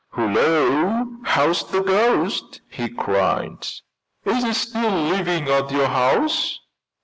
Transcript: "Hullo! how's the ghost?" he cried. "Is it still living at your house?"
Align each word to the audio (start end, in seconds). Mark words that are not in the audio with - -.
"Hullo! 0.13 1.05
how's 1.25 1.63
the 1.69 1.83
ghost?" 1.83 2.61
he 2.71 2.89
cried. 2.89 3.61
"Is 4.25 4.43
it 4.43 4.55
still 4.55 4.89
living 4.89 5.47
at 5.47 5.69
your 5.69 5.89
house?" 5.89 6.59